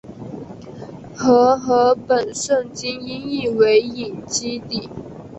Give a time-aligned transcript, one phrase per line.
[1.15, 4.89] 和合本圣经音译为隐基底。